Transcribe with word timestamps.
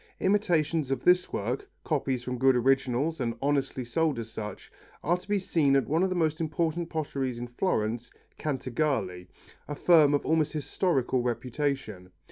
Imitations 0.19 0.89
of 0.89 1.03
this 1.03 1.31
work, 1.31 1.69
copies 1.83 2.23
from 2.23 2.39
good 2.39 2.55
originals 2.55 3.21
and 3.21 3.35
honestly 3.39 3.85
sold 3.85 4.17
as 4.17 4.31
such, 4.31 4.71
are 5.03 5.15
to 5.15 5.27
be 5.27 5.37
seen 5.37 5.75
at 5.75 5.87
one 5.87 6.01
of 6.01 6.09
the 6.09 6.15
most 6.15 6.41
important 6.41 6.89
potteries 6.89 7.39
of 7.39 7.51
Florence, 7.51 8.09
Cantagalli, 8.39 9.27
a 9.67 9.75
firm 9.75 10.15
of 10.15 10.25
almost 10.25 10.53
historical 10.53 11.21
reputation. 11.21 12.09